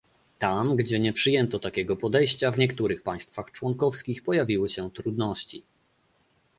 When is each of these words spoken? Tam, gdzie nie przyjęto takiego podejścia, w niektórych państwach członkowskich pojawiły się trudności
Tam, 0.39 0.75
gdzie 0.75 0.99
nie 0.99 1.13
przyjęto 1.13 1.59
takiego 1.59 1.95
podejścia, 1.95 2.51
w 2.51 2.57
niektórych 2.57 3.01
państwach 3.01 3.51
członkowskich 3.51 4.23
pojawiły 4.23 4.69
się 4.69 4.91
trudności 4.91 5.63